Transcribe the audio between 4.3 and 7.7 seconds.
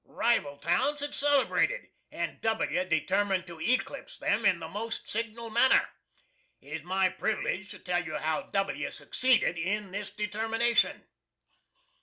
in the most signal manner. It is my privilege